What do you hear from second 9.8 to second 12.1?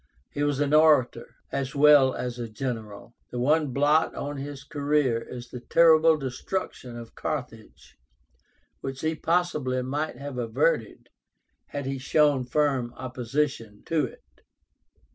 might have averted had he